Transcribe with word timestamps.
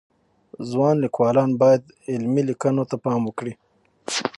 ځوان 0.69 0.95
لیکوالان 1.03 1.49
باید 1.61 1.81
علمی 2.11 2.43
لیکنو 2.49 2.83
ته 2.89 2.95
پام 3.03 3.21
وکړي 3.25 3.53